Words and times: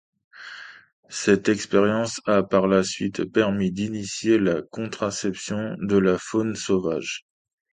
Cette 1.11 1.47
expérience 1.47 2.21
a, 2.25 2.41
par 2.41 2.65
la 2.65 2.83
suite, 2.83 3.23
permis 3.31 3.71
d'initier 3.71 4.39
la 4.39 4.63
contraception 4.63 5.75
de 5.79 5.97
la 5.99 6.17
faune 6.17 6.55
sauvage. 6.55 7.23